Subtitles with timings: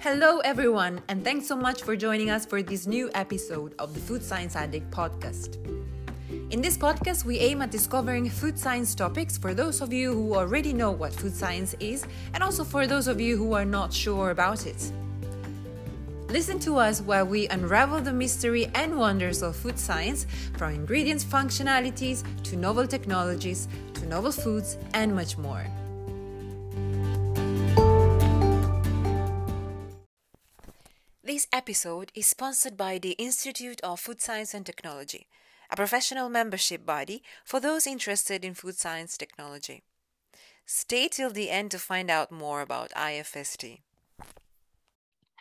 [0.00, 4.00] Hello, everyone, and thanks so much for joining us for this new episode of the
[4.00, 5.58] Food Science Addict podcast.
[6.50, 10.34] In this podcast, we aim at discovering food science topics for those of you who
[10.34, 13.92] already know what food science is, and also for those of you who are not
[13.92, 14.90] sure about it.
[16.30, 20.24] Listen to us while we unravel the mystery and wonders of food science,
[20.56, 25.66] from ingredients functionalities to novel technologies to novel foods and much more.
[31.60, 35.26] Episode is sponsored by the Institute of Food Science and Technology,
[35.68, 39.82] a professional membership body for those interested in food science technology.
[40.64, 43.80] Stay till the end to find out more about IFST.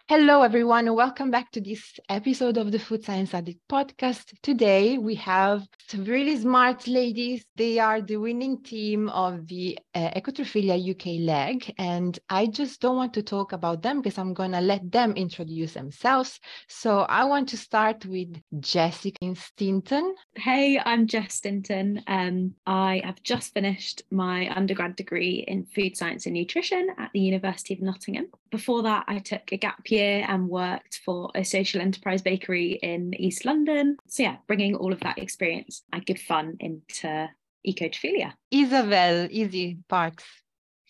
[0.10, 0.92] Hello, everyone.
[0.96, 4.34] Welcome back to this episode of the Food Science Addict podcast.
[4.42, 7.46] Today, we have really smart ladies.
[7.56, 11.76] They are the winning team of the uh, Ecotrophelia UK leg.
[11.78, 15.12] And I just don't want to talk about them because I'm going to let them
[15.12, 16.40] introduce themselves.
[16.68, 20.16] So I want to start with Jessica Stinton.
[20.36, 22.02] Hey, I'm Jess Stinton.
[22.08, 27.20] Um, I have just finished my undergrad degree in food science and nutrition at the
[27.20, 28.26] University of Nottingham.
[28.50, 32.80] Before that, I took a gap year year and worked for a social enterprise bakery
[32.82, 33.98] in East London.
[34.08, 37.30] So, yeah, bringing all of that experience and good fun into
[37.68, 38.34] ecotrophelia.
[38.52, 40.24] Isabel, Izzy Parks.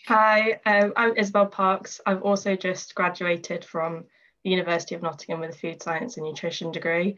[0.07, 1.99] Hi, um, I'm Isabel Parks.
[2.05, 4.05] I've also just graduated from
[4.43, 7.17] the University of Nottingham with a food science and nutrition degree.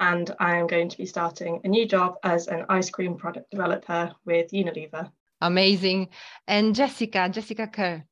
[0.00, 3.50] And I am going to be starting a new job as an ice cream product
[3.50, 5.10] developer with Unilever.
[5.40, 6.08] Amazing.
[6.46, 8.04] And Jessica, Jessica Kerr.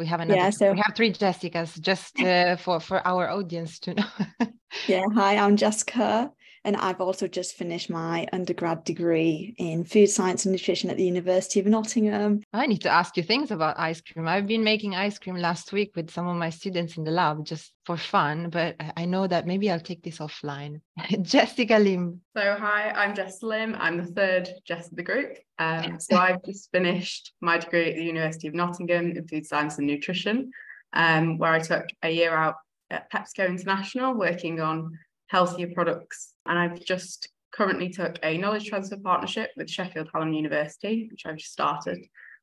[0.00, 0.40] We have another.
[0.40, 4.06] Yeah, so we have three Jessicas just uh, for for our audience to know.
[4.88, 6.30] yeah, hi, I'm Jessica,
[6.64, 11.04] and I've also just finished my undergrad degree in food science and nutrition at the
[11.04, 12.42] University of Nottingham.
[12.52, 14.28] I need to ask you things about ice cream.
[14.28, 17.46] I've been making ice cream last week with some of my students in the lab
[17.46, 20.80] just for fun, but I know that maybe I'll take this offline.
[21.22, 22.20] Jessica Lim.
[22.36, 23.74] So, hi, I'm Jess Lim.
[23.78, 25.38] I'm the third Jess of the group.
[25.58, 29.78] Um, so, I've just finished my degree at the University of Nottingham in food science
[29.78, 30.50] and nutrition,
[30.92, 32.56] um, where I took a year out
[32.90, 34.98] at PepsiCo International working on
[35.30, 36.34] healthier products.
[36.44, 41.36] And I've just currently took a knowledge transfer partnership with Sheffield Hallam University, which I've
[41.36, 41.98] just started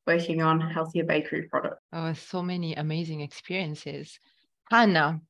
[0.06, 1.82] working on healthier bakery products.
[1.92, 4.18] Oh, so many amazing experiences.
[4.70, 5.20] Hannah,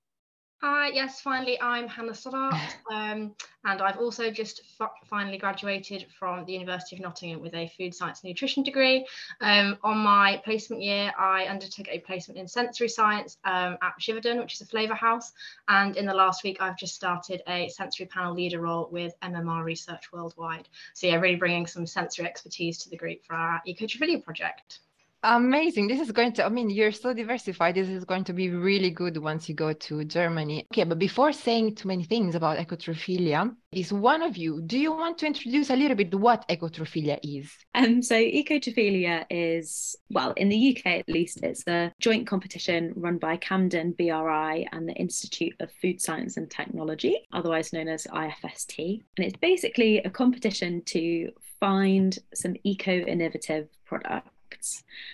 [0.60, 2.52] Hi, yes, finally, I'm Hannah Stoddart,
[2.92, 3.32] um,
[3.64, 4.62] and I've also just
[5.04, 9.06] finally graduated from the University of Nottingham with a food science and nutrition degree.
[9.41, 14.41] Um, on my placement year, I undertook a placement in sensory science um, at Givaudan,
[14.41, 15.32] which is a flavour house,
[15.69, 19.62] and in the last week, I've just started a sensory panel leader role with MMR
[19.62, 20.69] Research Worldwide.
[20.92, 24.80] So yeah, really bringing some sensory expertise to the group for our Ecotrophelia project.
[25.25, 25.89] Amazing.
[25.89, 27.75] This is going to, I mean, you're so diversified.
[27.75, 30.65] This is going to be really good once you go to Germany.
[30.73, 34.93] Okay, but before saying too many things about ecotrophelia, is one of you, do you
[34.93, 37.53] want to introduce a little bit what ecotrophelia is?
[37.75, 43.19] Um, so ecotrophelia is, well, in the UK at least, it's a joint competition run
[43.19, 49.03] by Campden BRI and the Institute of Food Science and Technology, otherwise known as IFST.
[49.17, 54.31] And it's basically a competition to find some eco-innovative products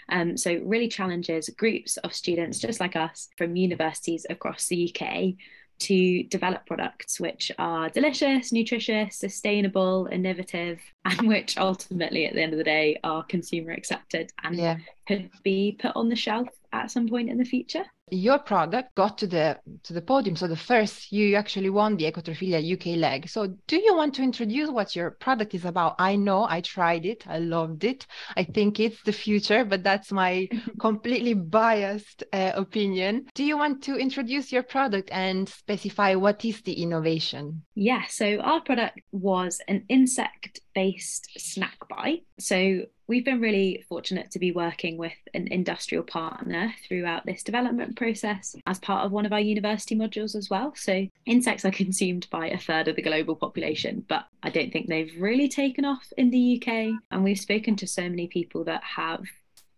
[0.08, 5.34] um, so, really challenges groups of students just like us from universities across the UK
[5.80, 12.52] to develop products which are delicious, nutritious, sustainable, innovative, and which ultimately, at the end
[12.52, 14.76] of the day, are consumer accepted and yeah.
[15.06, 17.84] could be put on the shelf at some point in the future
[18.14, 20.36] your product got to the to the podium.
[20.36, 23.28] So the first you actually won the ecotrophelia uk leg.
[23.28, 25.96] So do you want to introduce what your product is about?
[25.98, 28.06] I know i tried it i loved it.
[28.36, 30.48] I think it's the future but that's my
[30.80, 33.26] completely biased uh, opinion.
[33.34, 37.62] Do you want to introduce your product and specify what is the innovation?
[37.74, 44.30] Yeah so our product was an insect based snack bite so we've been really fortunate
[44.30, 49.26] to be working with an industrial partner throughout this development process as part of one
[49.26, 50.72] of our university modules as well.
[50.76, 54.88] So, insects are consumed by a third of the global population, but I don't think
[54.88, 56.98] they've really taken off in the UK.
[57.10, 59.24] And we've spoken to so many people that have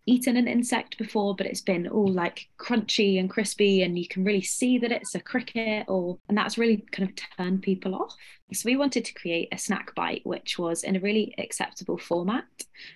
[0.07, 4.25] eaten an insect before, but it's been all like crunchy and crispy, and you can
[4.25, 8.15] really see that it's a cricket, or and that's really kind of turned people off.
[8.53, 12.45] So we wanted to create a snack bite which was in a really acceptable format,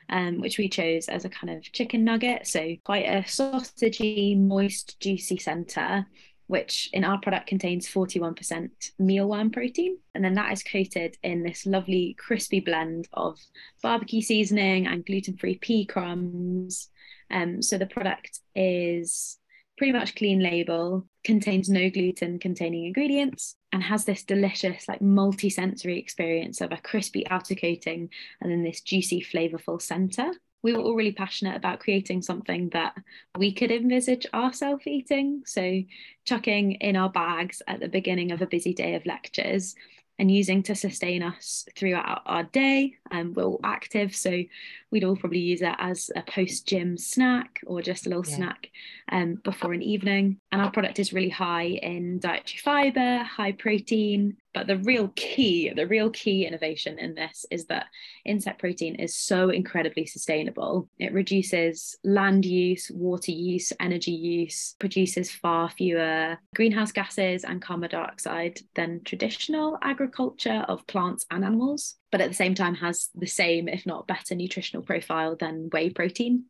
[0.08, 5.00] um, which we chose as a kind of chicken nugget, so quite a sausagey, moist,
[5.00, 6.06] juicy centre
[6.50, 8.70] which in our product contains 41%
[9.00, 9.98] mealworm protein.
[10.16, 13.38] And then that is coated in this lovely crispy blend of
[13.84, 16.88] barbecue seasoning and gluten free pea crumbs,
[17.30, 19.38] um, so the product is
[19.80, 25.48] pretty much clean label, contains no gluten containing ingredients, and has this delicious, like multi
[25.48, 28.10] sensory experience of a crispy outer coating
[28.42, 30.30] and then this juicy, flavorful center.
[30.62, 32.94] We were all really passionate about creating something that
[33.38, 35.44] we could envisage ourselves eating.
[35.46, 35.80] So,
[36.26, 39.74] chucking in our bags at the beginning of a busy day of lectures
[40.20, 42.94] and using to sustain us throughout our day.
[43.10, 44.42] Um, we're all active, so
[44.90, 48.36] we'd all probably use it as a post gym snack or just a little yeah.
[48.36, 48.70] snack
[49.10, 50.38] um, before an evening.
[50.52, 55.70] And our product is really high in dietary fiber, high protein, but the real key,
[55.74, 57.86] the real key innovation in this is that
[58.24, 60.88] insect protein is so incredibly sustainable.
[60.98, 67.90] It reduces land use, water use, energy use, produces far fewer greenhouse gases and carbon
[67.90, 73.26] dioxide than traditional agriculture of plants and animals but at the same time has the
[73.26, 76.44] same, if not better, nutritional profile than whey protein.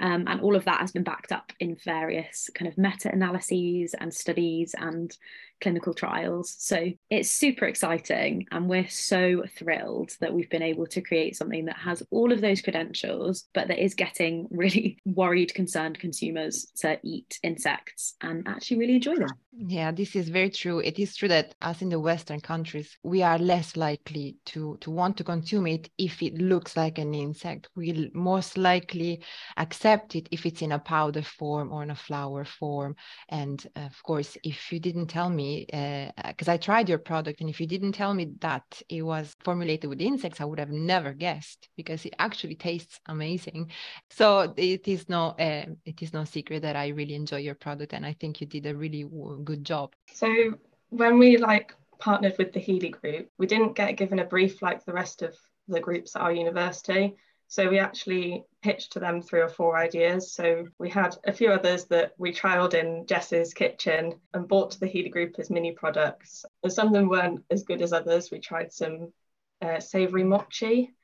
[0.00, 3.94] Um, and all of that has been backed up in various kind of meta analyses
[3.98, 5.14] and studies and
[5.62, 6.54] clinical trials.
[6.58, 8.46] So it's super exciting.
[8.50, 12.40] And we're so thrilled that we've been able to create something that has all of
[12.40, 18.78] those credentials, but that is getting really worried, concerned consumers to eat insects and actually
[18.78, 19.28] really enjoy them.
[19.64, 20.80] Yeah, this is very true.
[20.80, 24.90] It is true that as in the Western countries, we are less likely to, to
[24.90, 27.68] want to consume it if it looks like an insect.
[27.76, 29.22] We'll most likely
[29.56, 32.96] accept it if it's in a powder form or in a flower form.
[33.28, 37.48] And of course, if you didn't tell me because uh, I tried your product, and
[37.48, 41.12] if you didn't tell me that it was formulated with insects, I would have never
[41.12, 43.70] guessed because it actually tastes amazing.
[44.10, 47.92] So it is no uh, it is no secret that I really enjoy your product,
[47.92, 49.04] and I think you did a really
[49.44, 49.94] good job.
[50.12, 50.54] So
[50.90, 54.84] when we like partnered with the Healy Group, we didn't get given a brief like
[54.84, 55.36] the rest of
[55.68, 57.16] the groups at our university.
[57.48, 60.32] So we actually pitched to them three or four ideas.
[60.32, 64.80] So we had a few others that we trialed in Jess's kitchen and bought to
[64.80, 66.46] the Healy Group as mini products.
[66.62, 68.30] And some of them weren't as good as others.
[68.30, 69.12] We tried some
[69.60, 70.94] uh, savoury mochi,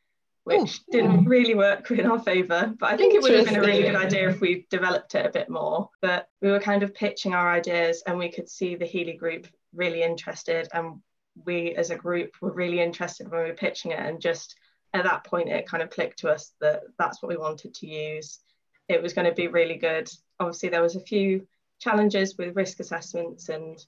[0.48, 0.92] which Ooh.
[0.92, 2.74] didn't really work in our favour.
[2.78, 5.26] But I think it would have been a really good idea if we developed it
[5.26, 5.90] a bit more.
[6.00, 9.46] But we were kind of pitching our ideas and we could see the Healy Group
[9.74, 11.00] really interested and
[11.44, 14.56] we as a group were really interested when we were pitching it and just
[14.94, 17.86] at that point it kind of clicked to us that that's what we wanted to
[17.86, 18.40] use
[18.88, 20.08] it was going to be really good
[20.40, 21.46] obviously there was a few
[21.78, 23.84] challenges with risk assessments and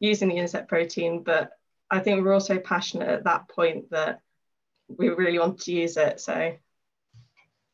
[0.00, 1.50] using the insect protein but
[1.90, 4.20] i think we were also passionate at that point that
[4.88, 6.56] we really wanted to use it so.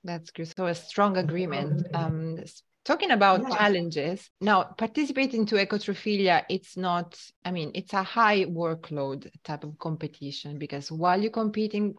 [0.05, 0.49] That's good.
[0.57, 1.87] So a strong agreement.
[1.95, 2.39] Um,
[2.87, 3.57] talking about yeah.
[3.57, 9.79] challenges now participating to ecotrophelia it's not i mean it's a high workload type of
[9.79, 11.95] competition because while you're competing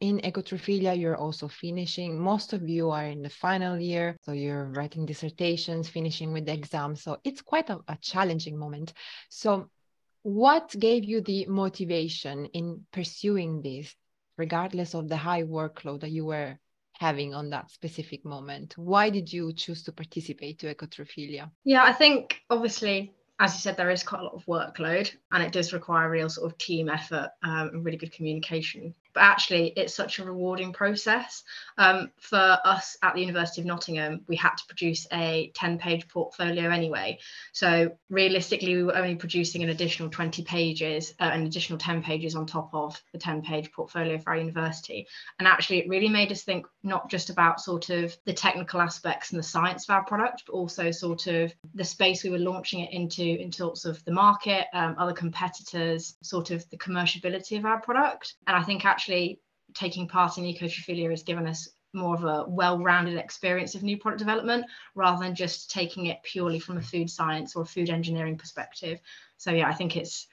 [0.00, 4.66] in ecotrophelia you're also finishing most of you are in the final year so you're
[4.76, 8.92] writing dissertations finishing with the exam so it's quite a, a challenging moment.
[9.28, 9.70] So
[10.22, 13.94] what gave you the motivation in pursuing this
[14.36, 16.58] regardless of the high workload that you were
[16.98, 21.92] having on that specific moment why did you choose to participate to ecotrophelia yeah i
[21.92, 25.72] think obviously as you said, there is quite a lot of workload and it does
[25.72, 30.18] require real sort of team effort um, and really good communication but actually it's such
[30.18, 31.42] a rewarding process.
[31.78, 36.08] Um, for us at the University of Nottingham, we had to produce a 10 page
[36.08, 37.18] portfolio anyway.
[37.52, 42.34] So realistically, we were only producing an additional 20 pages, uh, an additional 10 pages
[42.34, 45.06] on top of the 10 page portfolio for our university.
[45.38, 49.30] And actually, it really made us think not just about sort of the technical aspects
[49.30, 52.80] and the science of our product, but also sort of the space we were launching
[52.80, 57.64] it into, in sorts of the market, um, other competitors, sort of the commerciability of
[57.64, 58.34] our product.
[58.46, 59.38] And I think actually actually
[59.74, 64.18] taking part in ecotrophelia has given us more of a well-rounded experience of new product
[64.18, 68.98] development rather than just taking it purely from a food science or food engineering perspective.
[69.36, 70.26] So yeah i think it's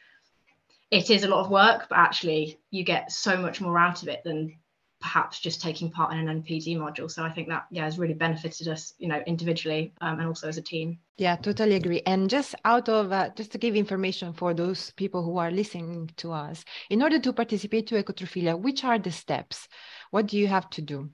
[0.90, 4.08] it is a lot of work but actually you get so much more out of
[4.08, 4.58] it than
[5.02, 7.10] perhaps just taking part in an NPD module.
[7.10, 10.48] So I think that yeah has really benefited us, you know, individually um, and also
[10.48, 11.00] as a team.
[11.18, 12.02] Yeah, totally agree.
[12.06, 16.10] And just out of uh, just to give information for those people who are listening
[16.18, 19.68] to us, in order to participate to Ecotrophelia, which are the steps?
[20.12, 21.10] What do you have to do?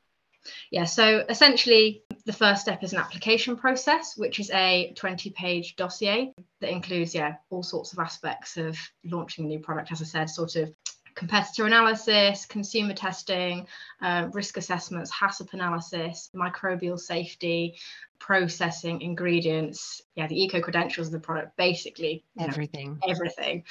[0.72, 5.76] Yeah, so essentially, the first step is an application process, which is a 20 page
[5.76, 10.06] dossier that includes, yeah, all sorts of aspects of launching a new product, as I
[10.06, 10.74] said, sort of
[11.18, 13.66] competitor analysis, consumer testing,
[14.02, 17.76] uh, risk assessments, HACCP analysis, microbial safety,
[18.20, 23.64] processing, ingredients, yeah, the eco credentials of the product, basically everything, know, everything,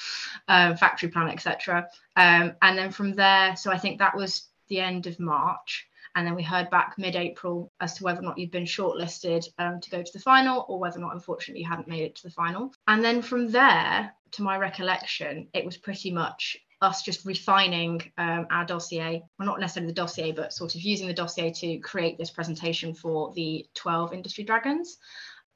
[0.48, 1.88] um, factory plan, etc.
[2.16, 5.88] Um, and then from there, so I think that was the end of March.
[6.16, 9.46] And then we heard back mid April as to whether or not you'd been shortlisted
[9.58, 12.16] um, to go to the final or whether or not, unfortunately, you hadn't made it
[12.16, 12.72] to the final.
[12.88, 18.47] And then from there, to my recollection, it was pretty much us just refining um,
[18.50, 22.18] our dossier, well, not necessarily the dossier, but sort of using the dossier to create
[22.18, 24.99] this presentation for the 12 industry dragons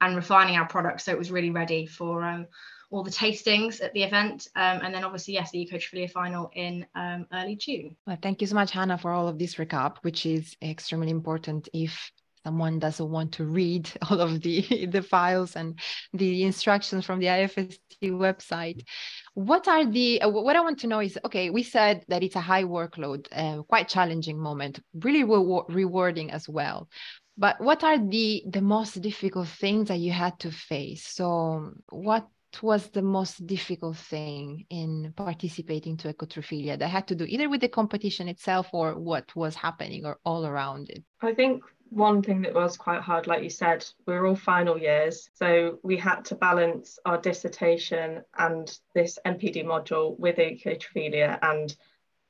[0.00, 2.46] and refining our product so it was really ready for um,
[2.90, 4.48] all the tastings at the event.
[4.56, 7.96] Um, and then obviously, yes, the Ecotrophelia final in um, early June.
[8.06, 11.68] Well, thank you so much, Hannah, for all of this recap, which is extremely important
[11.72, 12.10] if
[12.44, 15.78] someone doesn't want to read all of the, the files and
[16.12, 18.84] the instructions from the IFST website.
[19.34, 22.36] What are the, uh, what I want to know is, okay, we said that it's
[22.36, 26.88] a high workload, uh, quite challenging moment, really re- rewarding as well.
[27.38, 31.06] But what are the, the most difficult things that you had to face?
[31.06, 32.28] So what
[32.62, 37.60] was the most difficult thing in participating to ecotrophelia that had to do either with
[37.60, 42.42] the competition itself or what was happening or all around it i think one thing
[42.42, 46.24] that was quite hard like you said we were all final years so we had
[46.24, 51.76] to balance our dissertation and this NPD module with ecotrophelia and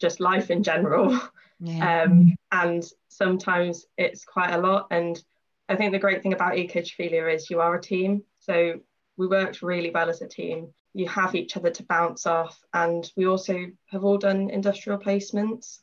[0.00, 1.20] just life in general
[1.60, 2.02] yeah.
[2.04, 5.22] um, and sometimes it's quite a lot and
[5.68, 8.80] i think the great thing about ecotrophelia is you are a team so
[9.20, 10.72] we worked really well as a team.
[10.94, 15.78] You have each other to bounce off, and we also have all done industrial placements.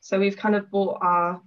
[0.00, 1.40] So we've kind of brought our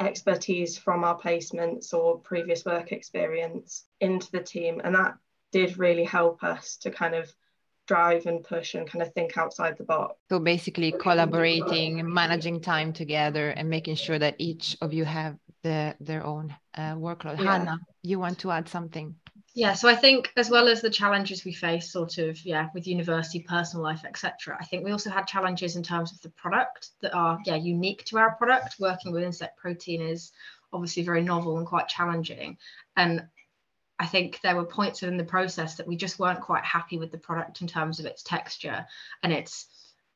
[0.00, 5.16] expertise from our placements or previous work experience into the team, and that
[5.52, 7.32] did really help us to kind of
[7.86, 10.14] drive and push and kind of think outside the box.
[10.28, 15.96] So basically collaborating, managing time together and making sure that each of you have the,
[15.98, 17.38] their own uh, workload.
[17.38, 17.58] Yeah.
[17.58, 19.16] Hannah, you want to add something?
[19.58, 22.86] Yeah so i think as well as the challenges we face sort of yeah with
[22.86, 26.90] university personal life etc i think we also had challenges in terms of the product
[27.00, 28.76] that are yeah unique to our product.
[28.78, 30.30] Working with insect protein is
[30.72, 32.56] obviously very novel and quite challenging.
[32.96, 33.26] And
[33.98, 37.10] i think there were points within the process that we just weren't quite happy with
[37.10, 38.86] the product in terms of its texture
[39.24, 39.66] and its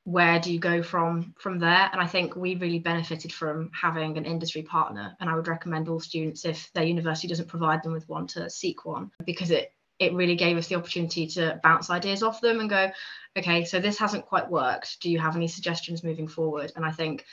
[0.04, 1.88] where do you go from from there?
[1.92, 5.16] And i think we really benefited from having an industry partner.
[5.20, 8.50] And i would recommend all students if their university doesn't provide them with one to
[8.50, 12.58] seek one because it it really gave us the opportunity to bounce ideas off them
[12.60, 12.90] and go
[13.38, 15.00] okay so this hasn't quite worked.
[15.00, 16.72] Do you have any suggestions moving forward?
[16.74, 17.24] And i think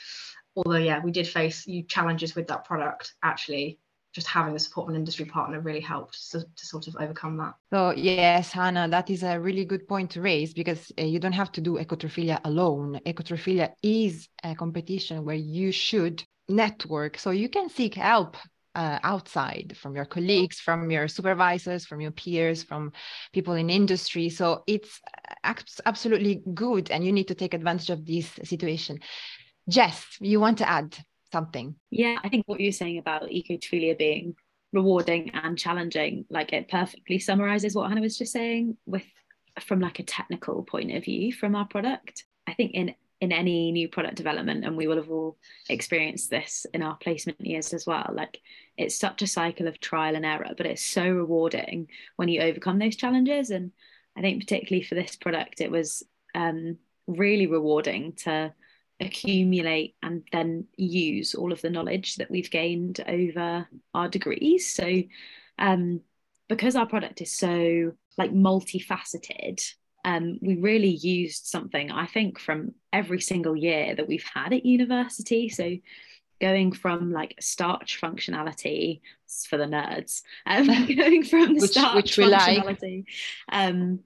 [0.56, 3.78] although yeah we did face you challenges with that product actually
[4.12, 7.36] just having the support of an industry partner really helped to, to, sort of overcome
[7.36, 7.54] that.
[7.72, 11.32] So yes, Hannah, that is a really good point to raise because uh, you don't
[11.32, 13.00] have to do ecotrophelia alone.
[13.06, 18.36] Ecotrophelia is a competition where you should network, so you can seek help
[18.74, 22.92] uh, outside from your colleagues, from your supervisors, from your peers, from
[23.32, 24.28] people in industry.
[24.28, 25.00] So it's
[25.44, 29.00] absolutely good, and you need to take advantage of this situation.
[29.68, 30.96] Jess, you want to add?
[31.32, 31.76] Something.
[31.90, 34.34] Yeah, I think what you're saying about ecotrophelia being
[34.72, 39.04] rewarding and challenging, like it perfectly summarizes what Hannah was just saying with
[39.60, 42.24] from like a technical point of view from our product.
[42.46, 45.36] I think in in any new product development, and we will have all
[45.68, 48.10] experienced this in our placement years as well.
[48.14, 48.40] Like
[48.78, 52.78] it's such a cycle of trial and error, but it's so rewarding when you overcome
[52.78, 53.50] those challenges.
[53.50, 53.72] And
[54.16, 56.02] I think particularly for this product, it was
[56.34, 58.54] um, really rewarding to
[59.00, 65.02] accumulate and then use all of the knowledge that we've gained over our degrees so
[65.58, 66.00] um,
[66.48, 69.72] because our product is so like multifaceted
[70.04, 74.66] um, we really used something i think from every single year that we've had at
[74.66, 75.76] university so
[76.40, 79.00] going from like starch functionality
[79.48, 80.66] for the nerds um,
[80.96, 83.06] going from which, starch which functionality like.
[83.52, 84.00] um,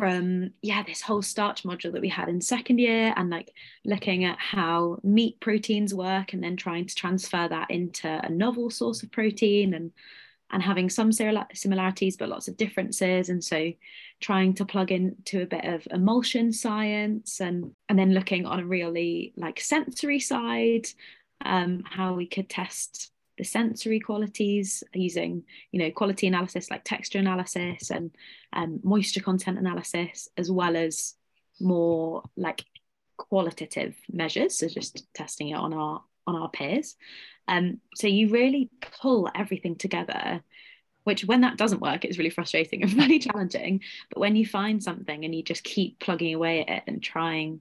[0.00, 3.52] from yeah this whole starch module that we had in second year and like
[3.84, 8.70] looking at how meat proteins work and then trying to transfer that into a novel
[8.70, 9.92] source of protein and
[10.50, 13.28] and having some similarities but lots of differences.
[13.28, 13.72] And so
[14.20, 18.64] trying to plug into a bit of emulsion science and and then looking on a
[18.64, 20.86] really like sensory side
[21.44, 27.18] um, how we could test the sensory qualities using you know quality analysis like texture
[27.18, 28.10] analysis and
[28.52, 31.14] um, moisture content analysis as well as
[31.60, 32.64] more like
[33.16, 36.96] qualitative measures so just testing it on our on our peers.
[37.48, 38.70] Um, so you really
[39.00, 40.42] pull everything together
[41.04, 43.80] which when that doesn't work it's really frustrating and really challenging.
[44.10, 47.60] But when you find something and you just keep plugging away at it and trying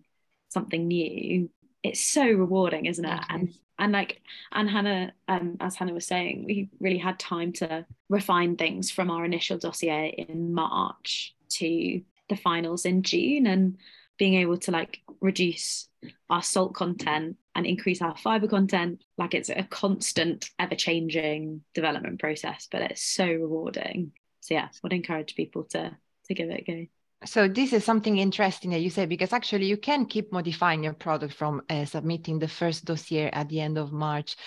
[0.49, 1.49] something new
[1.81, 3.19] it's so rewarding isn't it?
[3.29, 4.21] And and like
[4.51, 9.09] and hannah um, as hannah was saying we really had time to refine things from
[9.09, 13.77] our initial dossier in march to the finals in june and
[14.17, 15.87] being able to like reduce
[16.29, 19.03] our salt content and increase our fiber content.
[19.17, 24.11] Like it's a constant, ever changing development process, but it's so rewarding.
[24.41, 26.85] So yeah, would encourage people to to give it a go.
[27.25, 30.93] So this is something interesting that you say because actually you can keep modifying your
[30.93, 34.37] product from uh, submitting the first dossier at the end of March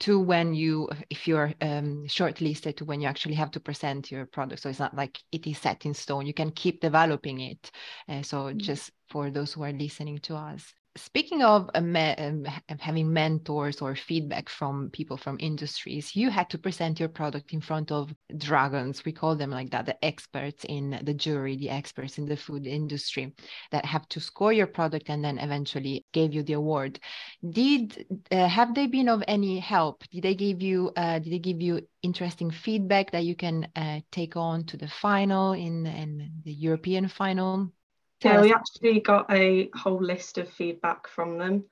[0.00, 4.24] to when you if you're um, shortlisted to when you actually have to present your
[4.24, 4.62] product.
[4.62, 6.26] So it's not like it is set in stone.
[6.26, 7.70] You can keep developing it
[8.08, 8.58] uh, so mm-hmm.
[8.58, 11.94] just for those who are listening to us speaking of um,
[12.78, 17.60] having mentors or feedback from people from industries you had to present your product in
[17.60, 19.04] front of dragons.
[19.04, 22.66] We call them like that the experts in the jury the experts in the food
[22.66, 23.32] industry
[23.70, 27.00] that have to score your product and then eventually gave you the award.
[27.48, 30.04] Did uh, have they been of any help?
[30.10, 34.00] Did they give you uh, did they give you interesting feedback that you can uh,
[34.10, 37.70] take on to the final in, in the european final
[38.24, 41.64] yeah, we actually got a whole list of feedback from them,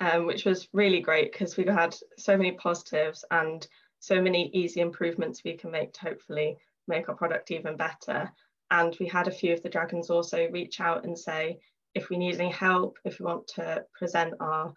[0.00, 3.66] um, which was really great because we had so many positives and
[3.98, 6.56] so many easy improvements we can make to hopefully
[6.88, 8.30] make our product even better.
[8.70, 11.58] And we had a few of the dragons also reach out and say,
[11.94, 14.72] if we need any help, if we want to present our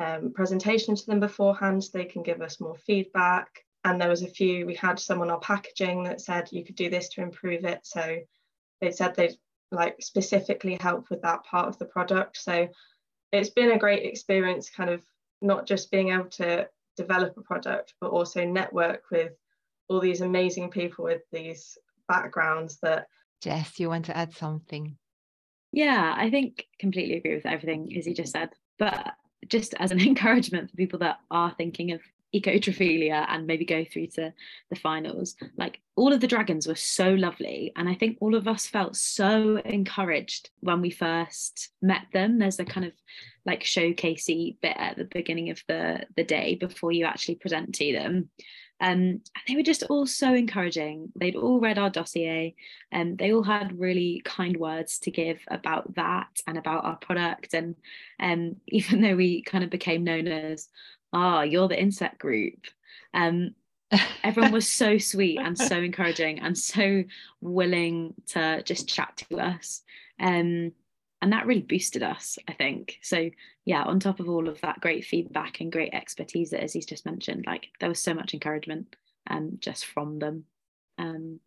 [0.00, 3.48] um, presentation to them beforehand, they can give us more feedback.
[3.84, 6.76] And there was a few, we had some on our packaging that said you could
[6.76, 7.80] do this to improve it.
[7.84, 8.18] So
[8.80, 9.36] they said they'd
[9.70, 12.38] like specifically help with that part of the product.
[12.38, 12.68] So
[13.32, 15.02] it's been a great experience, kind of
[15.40, 19.32] not just being able to develop a product, but also network with
[19.88, 23.06] all these amazing people with these backgrounds that.
[23.42, 24.96] Jess, you want to add something?
[25.72, 28.50] Yeah, I think completely agree with everything Izzy just said.
[28.78, 29.14] But
[29.48, 32.00] just as an encouragement for people that are thinking of
[32.34, 34.32] ecotrophelia and maybe go through to
[34.70, 38.46] the finals like all of the dragons were so lovely and i think all of
[38.46, 42.92] us felt so encouraged when we first met them there's a kind of
[43.46, 47.92] like showcasey bit at the beginning of the the day before you actually present to
[47.92, 48.28] them
[48.80, 51.10] um, they were just all so encouraging.
[51.16, 52.54] They'd all read our dossier
[52.92, 57.54] and they all had really kind words to give about that and about our product.
[57.54, 57.74] And
[58.20, 60.68] um, even though we kind of became known as
[61.12, 62.66] ah, oh, you're the insect group.
[63.14, 63.54] Um,
[64.24, 67.04] everyone was so sweet and so encouraging and so
[67.40, 69.82] willing to just chat to us.
[70.20, 70.72] Um,
[71.20, 72.98] and that really boosted us, I think.
[73.02, 73.30] So
[73.64, 77.06] yeah, on top of all of that great feedback and great expertise that Izzy's just
[77.06, 78.94] mentioned, like there was so much encouragement
[79.28, 80.44] um, just from them.
[80.96, 81.40] Um,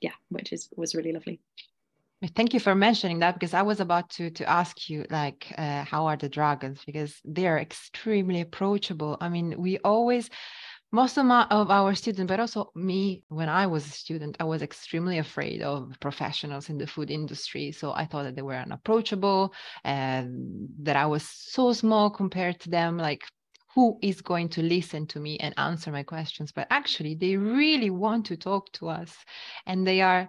[0.00, 1.40] yeah, which is was really lovely.
[2.28, 5.84] Thank you for mentioning that because I was about to to ask you like uh,
[5.84, 9.16] how are the dragons because they are extremely approachable.
[9.20, 10.30] I mean, we always
[10.92, 14.44] most of my of our students, but also me when I was a student, I
[14.44, 17.72] was extremely afraid of professionals in the food industry.
[17.72, 22.70] So I thought that they were unapproachable and that I was so small compared to
[22.70, 22.98] them.
[22.98, 23.22] Like
[23.74, 27.88] who is going to listen to me and answer my questions but actually they really
[27.88, 29.16] want to talk to us
[29.64, 30.28] and they are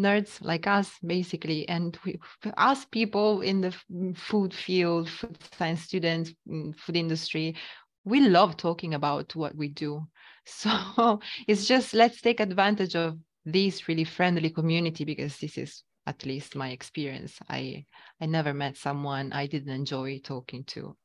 [0.00, 1.68] nerds like us basically.
[1.68, 2.18] And we,
[2.56, 3.74] us people in the
[4.16, 7.56] food field food science students mm, food industry
[8.04, 10.06] we love talking about what we do.
[10.46, 16.26] So it's just let's take advantage of this really friendly community because this is at
[16.26, 17.38] least my experience.
[17.48, 17.84] I
[18.20, 20.96] i never met someone i didn't enjoy talking to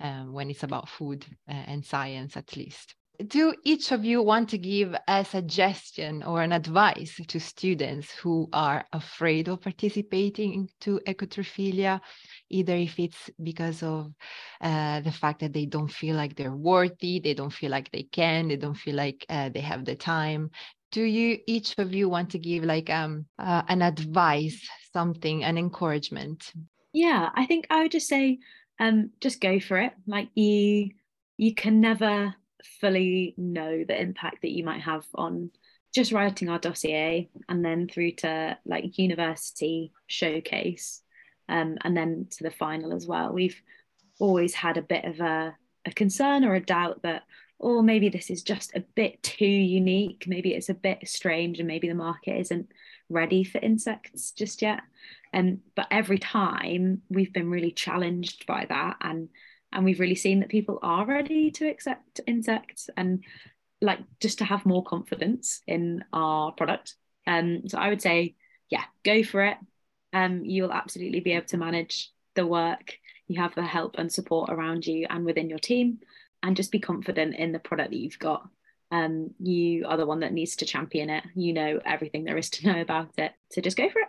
[0.00, 2.94] um, when it's about food uh, and science at least
[3.26, 8.48] do each of you want to give a suggestion or an advice to students who
[8.52, 12.00] are afraid of participating to ecotrophelia
[12.50, 14.12] either if it's because of
[14.60, 18.04] uh, the fact that they don't feel like they're worthy they don't feel like they
[18.04, 20.50] can they don't feel like uh, they have the time?
[20.92, 25.58] Do you each of you want to give like um uh, an advice something an
[25.58, 26.52] encouragement?
[26.92, 28.38] Yeah i think i would just say
[28.80, 29.92] um just go for it.
[30.06, 30.90] Like you
[31.36, 32.34] you can never
[32.80, 35.50] fully know the impact that you might have on
[35.94, 41.02] just writing our dossier and then through to like university showcase
[41.48, 43.32] um, and then to the final as well.
[43.32, 43.60] We've
[44.18, 47.22] always had a bit of a, a concern or a doubt that,
[47.60, 50.24] oh, maybe this is just a bit too unique.
[50.26, 52.68] Maybe it's a bit strange and maybe the market isn't
[53.08, 54.80] ready for insects just yet.
[55.32, 59.28] Um, but every time we've been really challenged by that and
[59.76, 63.22] and we've really seen that people are ready to accept insects and
[63.82, 66.94] like just to have more confidence in our product.
[67.26, 68.34] Um so i would say
[68.70, 69.58] yeah go for it.
[70.14, 72.94] Um you'll absolutely be able to manage the work.
[73.28, 75.98] You have the help and support around you and within your team
[76.42, 78.48] and just be confident in the product that you've got.
[78.90, 81.24] Um you are the one that needs to champion it.
[81.34, 83.32] You know everything there is to know about it.
[83.50, 84.08] So just go for it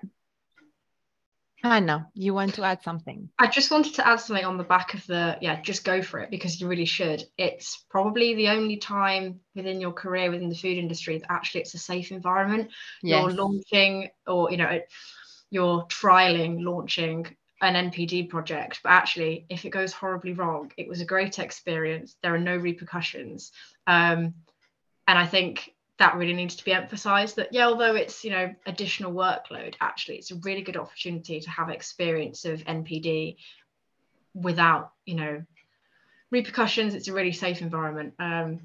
[1.67, 3.29] Hannah, you want to add something?
[3.37, 6.19] I just wanted to add something on the back of the yeah, just go for
[6.19, 7.23] it because you really should.
[7.37, 11.73] It's probably the only time within your career within the food industry that actually it's
[11.73, 12.71] a safe environment.
[13.03, 13.21] Yes.
[13.21, 14.79] You're launching or you know
[15.49, 21.01] you're trialing launching an NPD project, but actually if it goes horribly wrong, it was
[21.01, 22.15] a great experience.
[22.21, 23.51] There are no repercussions.
[23.85, 24.35] Um,
[25.07, 28.53] and I think that really needs to be emphasized that yeah although it's you know
[28.65, 33.35] additional workload actually it's a really good opportunity to have experience of npd
[34.33, 35.43] without you know
[36.31, 36.93] repercussions.
[36.93, 38.13] It's a really safe environment.
[38.19, 38.61] Um,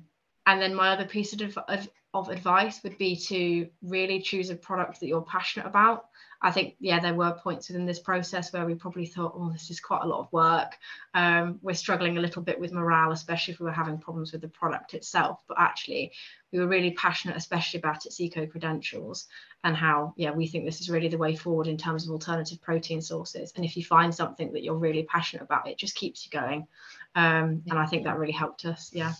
[0.46, 4.56] and then my other piece of, of, of advice would be to really choose a
[4.56, 6.06] product that you're passionate about
[6.44, 9.70] I think, yeah, there were points within this process where we probably thought, oh, this
[9.70, 10.76] is quite a lot of work.
[11.14, 14.40] Um, we're struggling a little bit with morale, especially if we were having problems with
[14.40, 15.38] the product itself.
[15.46, 16.10] But actually,
[16.52, 19.28] we were really passionate, especially about its eco credentials
[19.62, 22.60] and how, yeah, we think this is really the way forward in terms of alternative
[22.60, 23.52] protein sources.
[23.54, 26.66] And if you find something that you're really passionate about, it just keeps you going.
[27.14, 28.90] Um, and I think that really helped us.
[28.92, 29.12] Yeah.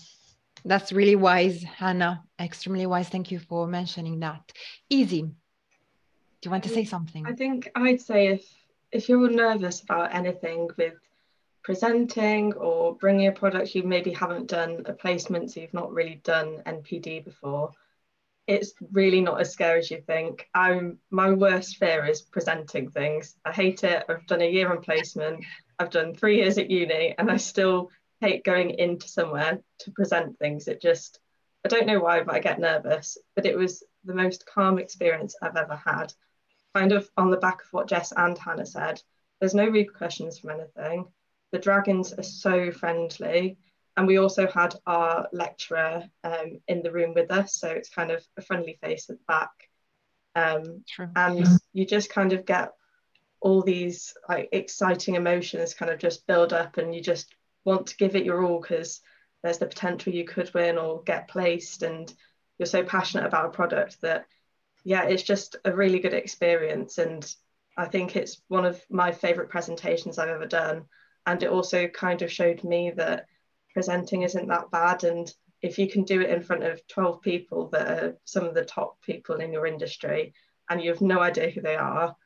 [0.65, 2.25] That's really wise, Hannah.
[2.41, 3.09] Extremely wise.
[3.09, 4.53] Thank you for mentioning that.
[4.91, 5.31] Izzy
[6.43, 7.25] do you want to say something?
[7.25, 8.45] I think I'd say if
[8.91, 10.95] if you're nervous about anything with
[11.63, 16.21] presenting or bringing a product you maybe haven't done a placement so you've not really
[16.25, 17.71] done npd before
[18.49, 20.49] it's really not as scary as you think.
[20.55, 23.37] I'm my worst fear is presenting things.
[23.45, 24.05] I hate it.
[24.09, 25.45] I've done a year on placement.
[25.79, 30.39] I've done three years at uni and i still hate going into somewhere to present
[30.39, 30.69] things.
[30.69, 31.21] It just
[31.65, 33.17] i don't know why but i get nervous.
[33.37, 36.13] But it was the most calm experience i've ever had
[36.75, 39.03] kind of on the back of what Jess and Hannah said,
[39.41, 41.07] there's no repercussions from anything.
[41.51, 43.59] The dragons are so friendly.
[43.97, 47.55] And we also had our lecturer um, in the room with us.
[47.55, 49.51] So it's kind of a friendly face at the back.
[50.35, 50.83] Um,
[51.15, 52.73] and you just kind of get
[53.43, 57.97] all these like exciting emotions kind of just build up and you just want to
[57.97, 59.01] give it your all because
[59.43, 62.15] there's the potential you could win or get placed and
[62.59, 64.27] you're so passionate about a product that
[64.85, 66.99] yeah, it's just a really good experience.
[66.99, 67.27] And
[67.77, 70.85] I think it's one of my favorite presentations I've ever done.
[71.27, 73.27] And it also kind of showed me that
[73.73, 75.05] presenting isn't that bad.
[75.05, 78.55] And if you can do it in front of 12 people that are some of
[78.55, 80.35] the top people in your industry
[80.69, 82.17] and you have no idea who they are,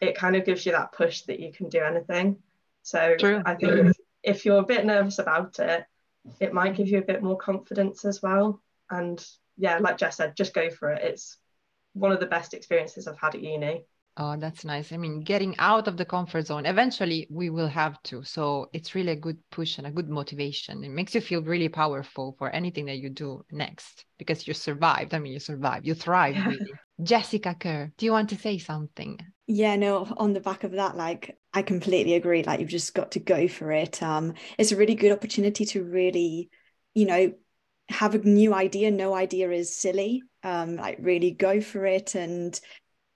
[0.00, 2.36] it kind of gives you that push that you can do anything.
[2.82, 3.42] So True.
[3.44, 5.84] I think if you're a bit nervous about it,
[6.40, 8.62] it might give you a bit more confidence as well.
[8.90, 9.24] And
[9.56, 11.02] yeah, like Jess said, just go for it.
[11.02, 11.38] It's
[11.96, 13.84] one of the best experiences I've had at uni.
[14.18, 14.92] Oh, that's nice.
[14.92, 18.24] I mean, getting out of the comfort zone, eventually we will have to.
[18.24, 20.82] So it's really a good push and a good motivation.
[20.84, 25.12] It makes you feel really powerful for anything that you do next because you survived.
[25.12, 26.38] I mean, you survived, you thrived.
[26.46, 26.72] Really.
[27.02, 29.18] Jessica Kerr, do you want to say something?
[29.46, 32.42] Yeah, no, on the back of that, like I completely agree.
[32.42, 34.02] Like you've just got to go for it.
[34.02, 36.48] Um, it's a really good opportunity to really,
[36.94, 37.34] you know,
[37.90, 38.90] have a new idea.
[38.90, 42.58] No idea is silly um, like really go for it and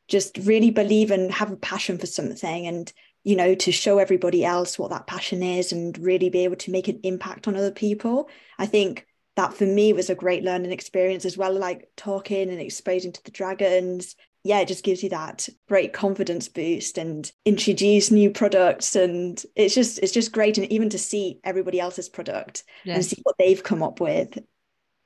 [0.09, 4.45] just really believe and have a passion for something and you know to show everybody
[4.45, 7.71] else what that passion is and really be able to make an impact on other
[7.71, 8.29] people.
[8.59, 12.61] I think that for me was a great learning experience as well like talking and
[12.61, 14.17] exposing to the dragons.
[14.43, 19.75] Yeah it just gives you that great confidence boost and introduce new products and it's
[19.75, 20.59] just it's just great.
[20.59, 22.97] And even to see everybody else's product yes.
[22.97, 24.37] and see what they've come up with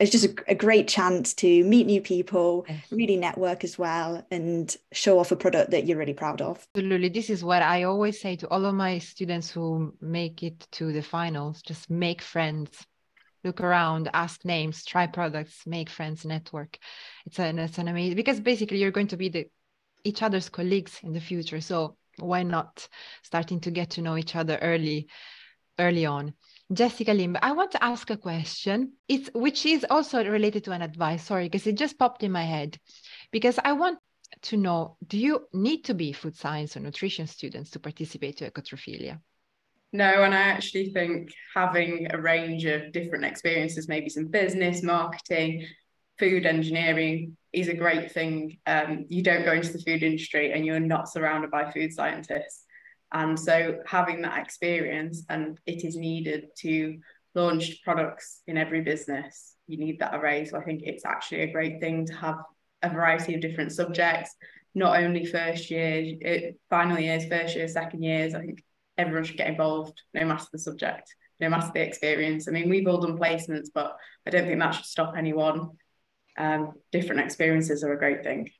[0.01, 4.77] it's just a, a, great chance to meet new people, really network as well, and
[4.93, 6.67] show off a product that you're really proud of.
[6.75, 7.09] Absolutely.
[7.09, 10.93] This is what I always say to all of my students who make it to
[10.93, 12.87] the finals just make friends.
[13.45, 16.79] Look around, ask names, try products, make friends, network.
[17.27, 19.47] It's an it's an amazing because basically you're going to be the
[20.03, 21.61] each other's colleagues in the future.
[21.61, 22.89] So why not
[23.23, 25.09] starting to get to know each other early,
[25.79, 26.35] early on?
[26.73, 28.93] Jessica Lim, I want to ask a question.
[29.09, 31.25] It's which is also related to an advice.
[31.25, 32.79] Sorry, because it just popped in my head.
[33.31, 33.99] Because I want
[34.43, 38.51] to know: Do you need to be food science or nutrition students to participate to
[38.51, 39.21] ecotrophelia?
[39.93, 45.67] No, and I actually think having a range of different experiences, maybe some business, marketing,
[46.19, 48.59] food engineering, is a great thing.
[48.67, 52.64] Um, you don't go into the food industry and you're not surrounded by food scientists.
[53.15, 56.99] And so having that experience and it is needed to
[57.37, 60.45] launch products in every business, you need that array.
[60.45, 62.39] So I think it's actually a great thing to have
[62.83, 64.35] a variety of different subjects,
[64.75, 68.35] not only first year, it, final years, first year, second years.
[68.35, 68.65] I think
[68.99, 72.49] everyone should get involved, no matter the subject, no matter the experience.
[72.49, 73.97] I mean, we've all done placements, but
[74.27, 75.71] I don't think that should stop anyone.
[76.37, 78.51] Um, different experiences are a great thing.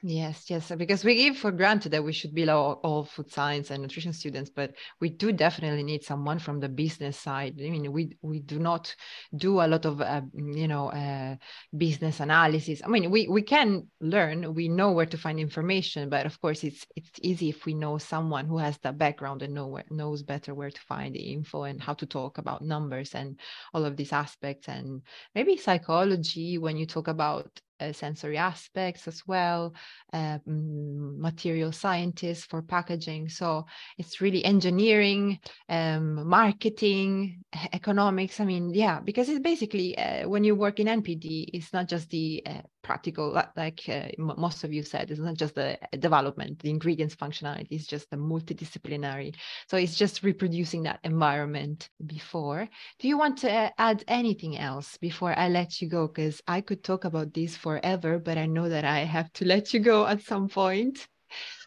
[0.00, 3.72] Yes, yes, because we give for granted that we should be all, all, food science
[3.72, 7.60] and nutrition students, but we do definitely need someone from the business side.
[7.60, 8.94] I mean, we we do not
[9.36, 11.34] do a lot of uh, you know uh,
[11.76, 12.80] business analysis.
[12.84, 16.62] I mean, we we can learn, we know where to find information, but of course,
[16.62, 20.22] it's it's easy if we know someone who has the background and know where, knows
[20.22, 23.40] better where to find the info and how to talk about numbers and
[23.74, 25.02] all of these aspects, and
[25.34, 29.74] maybe psychology when you talk about uh, sensory aspects as well,
[30.12, 33.28] uh, material scientists for packaging.
[33.28, 33.66] So
[33.98, 35.38] it's really engineering,
[35.68, 38.40] um, marketing, economics.
[38.40, 42.10] I mean, yeah, because it's basically uh, when you work in NPD, it's not just
[42.10, 46.70] the uh, practical, like uh, most of you said, it's not just the development, the
[46.70, 49.34] ingredients functionality, it's just the multidisciplinary.
[49.66, 52.68] So it's just reproducing that environment before.
[52.98, 56.06] Do you want to uh, add anything else before I let you go?
[56.06, 59.72] Because I could talk about this forever, but I know that I have to let
[59.72, 61.08] you go at some point.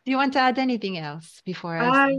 [0.05, 1.89] Do you want to add anything else before I?
[1.89, 2.15] I,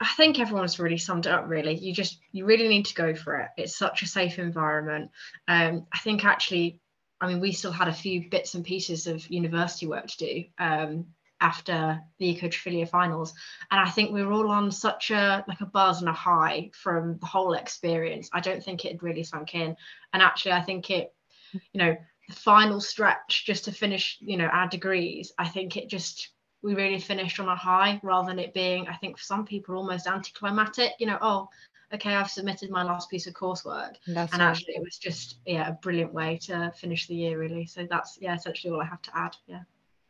[0.00, 1.48] I think everyone's really summed it up.
[1.48, 3.48] Really, you just you really need to go for it.
[3.56, 5.10] It's such a safe environment.
[5.46, 6.80] Um, I think actually
[7.20, 10.44] I mean, we still had a few bits and pieces of university work to do
[10.58, 11.06] um,
[11.40, 13.34] after the Ecotrophelia finals,
[13.70, 16.70] and I think we were all on such a like a buzz and a high
[16.74, 18.30] from the whole experience.
[18.32, 19.76] I don't think it had really sunk in,
[20.12, 21.12] and actually, I think it,
[21.52, 21.96] you know,
[22.28, 25.32] the final stretch just to finish, you know, our degrees.
[25.38, 26.30] I think it just
[26.62, 29.76] we really finished on a high rather than it being, I think, for some people
[29.76, 30.92] almost anticlimactic.
[30.98, 31.48] You know, oh,
[31.92, 33.96] okay, I've submitted my last piece of coursework.
[34.06, 34.50] That's and right.
[34.50, 37.66] actually it was just yeah, a brilliant way to finish the year really.
[37.66, 39.36] So that's yeah, essentially all I have to add.
[39.46, 39.62] Yeah.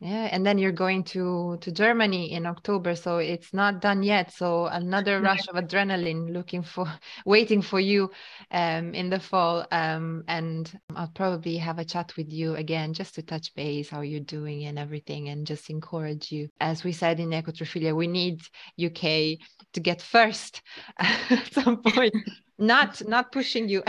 [0.03, 4.33] Yeah, and then you're going to to Germany in October, so it's not done yet.
[4.33, 6.91] So another rush of adrenaline, looking for,
[7.25, 8.09] waiting for you,
[8.49, 9.67] um, in the fall.
[9.71, 14.01] Um, and I'll probably have a chat with you again, just to touch base how
[14.01, 16.49] you're doing and everything, and just encourage you.
[16.59, 18.41] As we said in Ecotrophelia, we need
[18.83, 19.37] UK
[19.73, 20.63] to get first
[20.97, 22.15] at some point.
[22.57, 23.83] not not pushing you.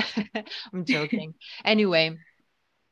[0.75, 1.33] I'm joking.
[1.64, 2.18] anyway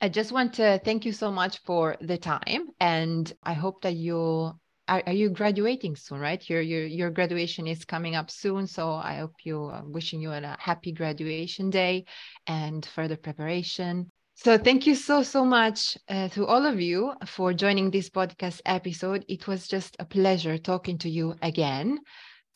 [0.01, 3.97] I just want to thank you so much for the time, and I hope that
[3.97, 4.53] you
[4.89, 6.43] are, are you graduating soon, right?
[6.49, 10.33] Your your your graduation is coming up soon, so I hope you uh, wishing you
[10.33, 12.07] a happy graduation day
[12.47, 14.11] and further preparation.
[14.35, 18.63] So thank you so so much uh, to all of you for joining this podcast
[18.65, 19.27] episode.
[19.29, 21.99] It was just a pleasure talking to you again.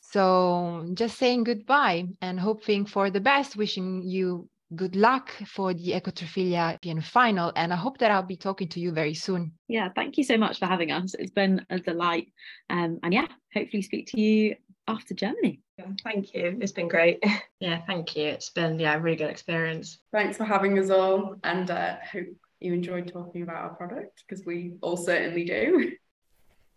[0.00, 5.92] So just saying goodbye and hoping for the best, wishing you good luck for the
[5.92, 7.52] Ecotrophelia European final.
[7.56, 9.52] And I hope that I'll be talking to you very soon.
[9.68, 11.14] Yeah, thank you so much for having us.
[11.14, 12.32] It's been a delight.
[12.70, 14.56] Um, and yeah, hopefully speak to you
[14.88, 15.60] after Germany.
[16.02, 16.58] Thank you.
[16.60, 17.22] It's been great.
[17.60, 18.26] Yeah, thank you.
[18.26, 19.98] It's been yeah, a really good experience.
[20.12, 22.26] Thanks for having us all and uh, hope
[22.60, 25.92] you enjoyed talking about our product because we all certainly do.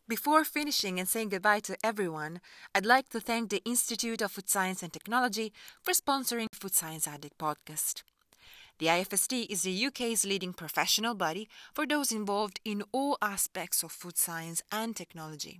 [0.10, 2.40] Before finishing and saying goodbye to everyone,
[2.74, 5.52] I'd like to thank the Institute of Food Science and Technology
[5.84, 8.04] for sponsoring Food Science Addict podcast.
[8.80, 13.92] The IFST is the UK's leading professional body for those involved in all aspects of
[13.92, 15.60] food science and technology.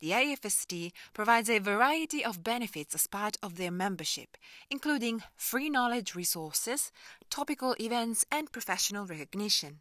[0.00, 4.36] The IFST provides a variety of benefits as part of their membership,
[4.70, 6.92] including free knowledge resources,
[7.30, 9.80] topical events, and professional recognition.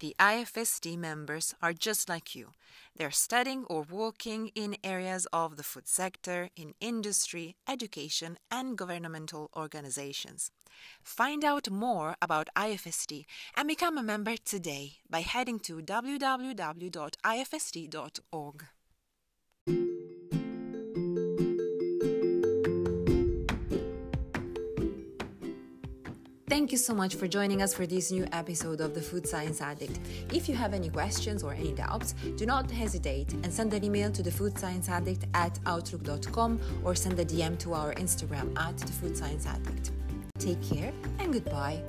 [0.00, 2.54] The IFST members are just like you.
[2.96, 9.50] They're studying or working in areas of the food sector, in industry, education, and governmental
[9.54, 10.50] organizations.
[11.02, 16.30] Find out more about IFST and become a member today by heading to www.ifst.org.
[26.50, 29.60] Thank you so much for joining us for this new episode of the Food Science
[29.60, 30.00] Addict.
[30.32, 34.10] If you have any questions or any doubts, do not hesitate and send an email
[34.10, 38.76] to the Food Science Addict at outlook.com or send a DM to our Instagram at
[38.78, 39.92] the Food Science Addict.
[40.40, 41.84] Take care and goodbye.